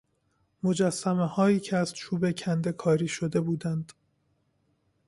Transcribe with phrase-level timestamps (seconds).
[0.63, 3.93] مجسمههایی که از چوب کنده کاری شده بودند